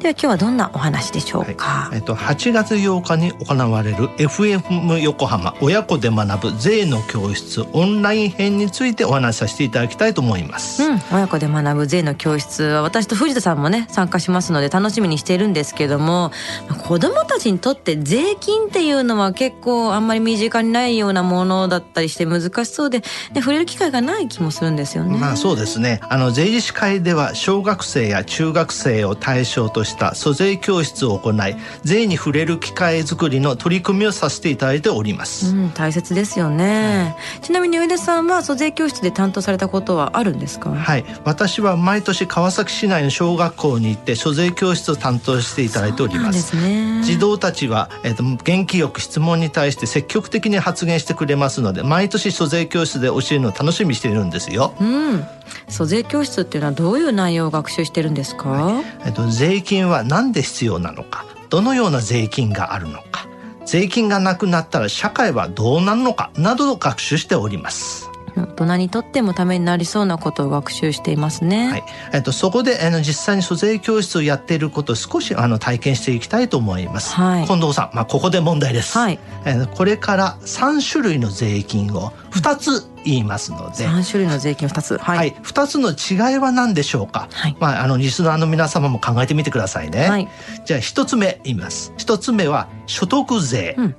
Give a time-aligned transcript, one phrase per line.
[0.02, 1.88] では今日はどんなお話でしょうか？
[1.94, 10.82] えっと、8月8日に行われる FM 横浜親子で学ぶ税の教室オンライン編についてお話しさせていただきたいと思います。
[10.82, 16.32] うん、親子で学ぶ税の教室は私と藤田さんもね参加しますので楽しみにしているんですけども
[16.68, 23.04] まあ子どもたちにとって税金っていうのは結構あんまり身近にないようなものだったりして難しそうで、ね、
[23.36, 25.16] 触れる機会がない気もするんですよね。
[25.16, 26.00] まあそうですね。
[26.08, 35.54] あの税理士会では小学生や中学生を対象とした租税教室を行い、税に触れる機会づくりの取り組みをさせていただいております。
[35.54, 46.42] うん、大切ですよね、ちなみに上田さんは租税教室で担当されたことはあるんですか、はい、私は毎年川崎市内の小学校に行って租税教室を担当していただいております。
[46.42, 54.74] すね児童たちは、えっと元気よく質問に対して積極的に発言してくれますので毎年租税教室で教えるのを楽しみにしているんですよ。
[54.80, 55.26] うん
[55.68, 61.24] 租税教室っていうのはどういう内容を学習してるんですか、えっと、税金は何で必要なのか？
[61.50, 63.26] どのような税金があるのか？
[63.64, 66.30] 税金がなくなったら社会はどうなるのか？
[66.36, 68.08] などを学習しております。
[68.34, 71.68] 大人にとってもためになりそうなことを学習していますね。
[71.68, 71.84] はい
[72.14, 77.12] えっと、そこであの実際に租税教室をやっていることを少しあの体験していきたいと思います。
[77.14, 78.96] はい近藤さん、まあ、ここで問題です。
[78.96, 84.98] はいえーこれから3種類の税金を2つ言いますので、三種類の税金二つ。
[84.98, 85.18] はい。
[85.18, 90.08] はい、2つの違いは何でしょうか、はいまあ、あのリスナーの皆様も考えてみてくださいね。
[90.08, 90.28] はい
[90.64, 91.92] じゃあ1つ目言います。
[91.98, 93.94] 1つ目は所得税、うん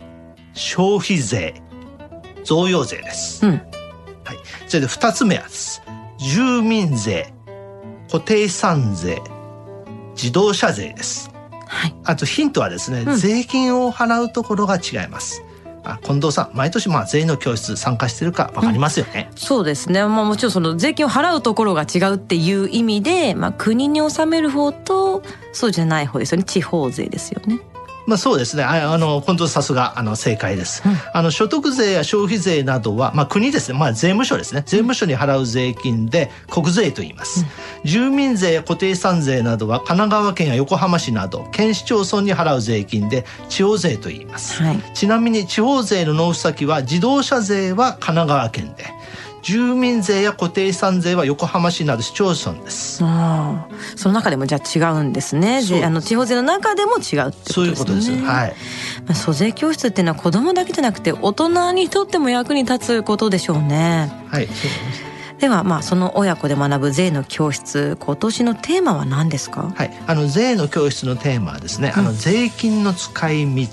[0.56, 1.56] 消費税
[2.44, 3.46] 贈与税です。
[3.46, 3.53] うん。
[4.24, 4.38] はい、
[4.68, 5.81] それで2つ目はです
[6.20, 7.34] 住民税
[8.12, 9.22] 固定資産税
[10.16, 11.31] 自動車税です。
[11.68, 11.96] はい。
[12.03, 15.44] あとヒントはですね、うん税金を払うところが違います。
[16.03, 19.29] 近藤さん毎年まあ税の教室参加してるかわかりますよね。
[19.35, 20.01] そうですね。
[20.05, 26.43] まあもちろんその税金を払うところが違うっていう意味で、まあ国に納める方とそうじゃない方ですよね。
[26.43, 27.59] 地方税ですよね。
[28.06, 28.64] まあそうですね。
[28.64, 30.84] ああの近藤さすがあの正解です。
[30.86, 33.78] うんあの所得税や消費税などはまあ国ですね。
[33.78, 34.64] まあ税務署ですね。
[34.66, 37.46] 税務署に払う税金で国税と言います。
[37.84, 44.62] 住民税や固定資産税などは神奈川県や横浜市など県市町村に払う税金で地方税と言います。
[44.62, 44.81] はい。
[44.94, 48.85] ちなみに地方税の納付先は自動車税は神奈川県で、
[49.43, 53.03] 住民税や固定資産税は横浜市など市町村です。
[53.03, 55.61] ああ、その中でもじゃあ違うんですね。
[55.83, 57.53] あの地方税の中でも違うってことですね。
[57.53, 58.11] そういうことです。
[58.11, 58.55] はい。
[59.05, 64.11] まあ、租税教室っていうのは子供だけじゃなくて大人にとっても役に立つことでしょうね。
[64.29, 64.47] はい。
[64.47, 69.73] そうですではまあその親子で学ぶ税の教室今年のテーマは何ですか？
[69.75, 73.67] はい、あの税の教室のテーマはですね、あの税金の使い道、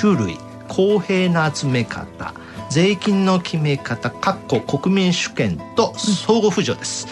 [0.00, 0.38] 種類、
[0.68, 2.32] 公平な集め方、
[2.70, 7.06] 税金の決め方、かっこ国民主権と相互扶助です。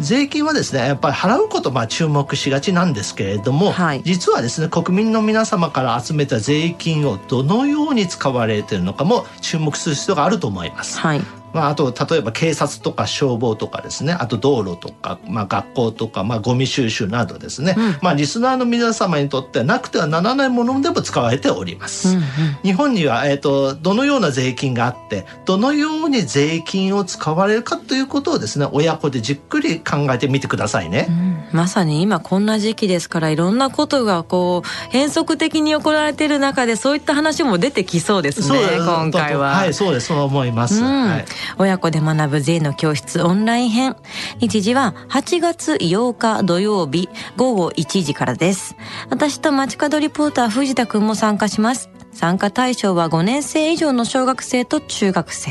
[0.00, 10.98] 税金はですね、やっぱり払うことまあ注目しがちなんですけれども、はい実はですね、国民の皆様から集めた税金をどのように使われているのかも注目する必要があると思います。
[10.98, 14.12] はいまあ、あと例えば警察とか消防とかですね。
[14.12, 17.98] あと道路とか、まあ、学校とか、まあ、ゴミ収集などですね、うん。
[18.02, 22.10] まあ、リスナーの皆様にとってはなくてはならないものでも使われております。
[22.10, 22.22] うんうん。
[22.62, 31.06] 日本には、えー、とどのような税金があってどのように税金を使われるかということをですね親子でじっくり考えてみてくださいね。
[31.08, 31.38] うん。
[31.52, 39.52] まさに今こんな時期ですからいろんなことがこう変則的に行われている中でそういった話も出てきそうですねそう今回は。
[39.52, 40.08] はいそうです。
[40.08, 40.82] そう思います。
[40.82, 41.08] うん。
[41.08, 41.24] はい
[41.58, 43.96] 親子で学ぶ税の教室オンライン編
[44.40, 48.76] 日時は8月8日土曜日午後1時からです
[49.10, 55.50] 私と街角リポーター藤田くんも参加します参加対象は5年生以上の小学生と中学生。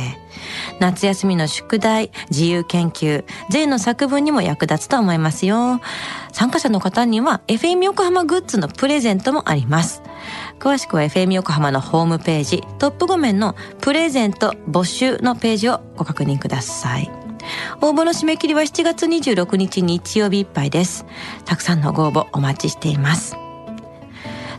[0.82, 5.80] 夏休みの宿題、自由研究、税の作文にも役立つと思いますよ。
[6.38, 10.04] 参加者の方には FM 横浜グッズのプレゼントもあります。
[10.60, 17.10] 詳しくは FM 横浜のホームページ、トップ画面のプレゼント募集のページをご確認ください。
[17.82, 21.08] 応募の締め切りは7月26日日曜日いっぱいです。
[21.44, 23.47] たくさんのご応募お待ちしています。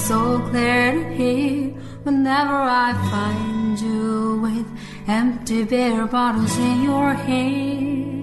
[0.07, 1.73] So clear to hear
[2.05, 4.65] Whenever I find you with
[5.09, 8.22] Empty beer bottles in your hand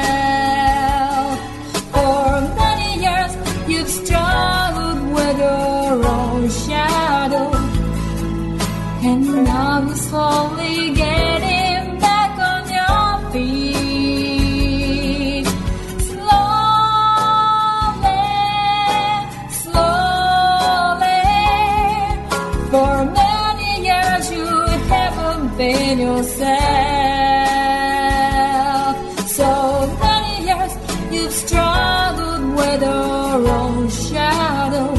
[33.31, 34.93] Your own shadow,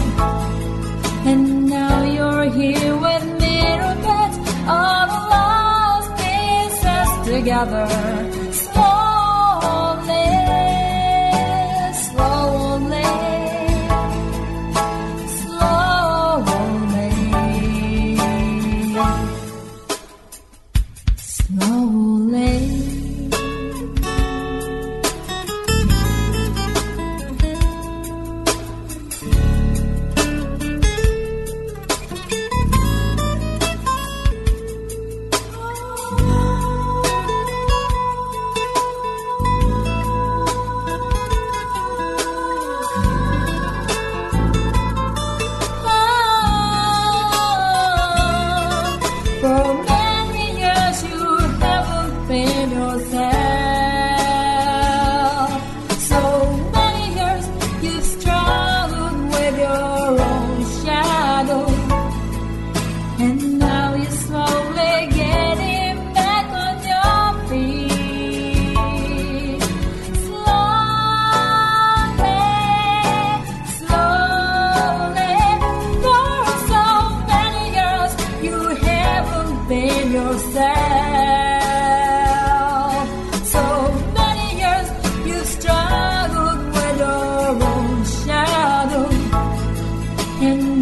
[1.30, 3.58] and now you're here with me
[4.08, 4.32] put
[4.74, 8.31] all the lost pieces together.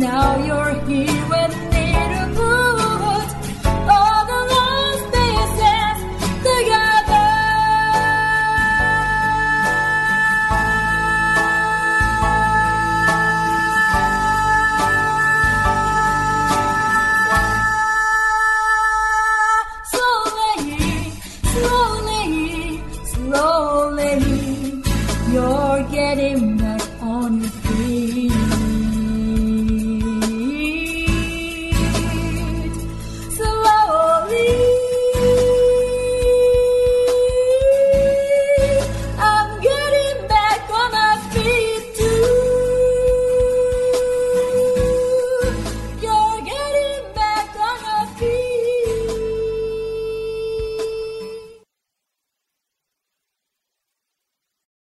[0.00, 1.79] now you're here with me.